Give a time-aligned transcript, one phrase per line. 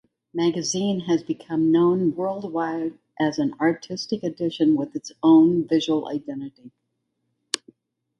[0.33, 6.71] Magazine has become known worldwide as an artistic edition with its own visual identity.